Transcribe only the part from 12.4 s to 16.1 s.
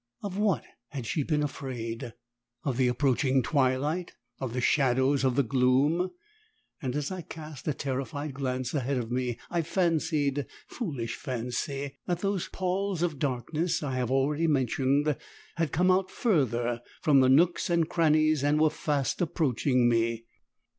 palls of darkness I have already mentioned had come out